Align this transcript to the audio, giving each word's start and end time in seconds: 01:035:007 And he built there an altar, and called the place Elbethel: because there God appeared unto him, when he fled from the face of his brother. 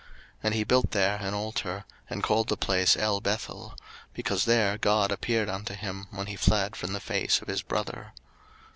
01:035:007 0.03 0.09
And 0.41 0.53
he 0.55 0.63
built 0.63 0.91
there 0.93 1.15
an 1.17 1.33
altar, 1.35 1.85
and 2.09 2.23
called 2.23 2.49
the 2.49 2.57
place 2.57 2.95
Elbethel: 2.97 3.77
because 4.15 4.45
there 4.45 4.79
God 4.79 5.11
appeared 5.11 5.47
unto 5.47 5.75
him, 5.75 6.07
when 6.09 6.25
he 6.25 6.35
fled 6.35 6.75
from 6.75 6.93
the 6.93 6.99
face 6.99 7.39
of 7.39 7.47
his 7.47 7.61
brother. 7.61 8.11